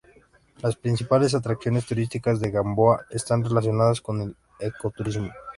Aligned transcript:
Las 0.63 0.77
principales 0.77 1.35
atracciones 1.35 1.85
turísticas 1.85 2.39
de 2.39 2.49
Gamboa 2.49 3.05
están 3.11 3.43
relacionadas 3.43 4.01
con 4.01 4.19
el 4.19 4.35
ecoturismo. 4.57 5.29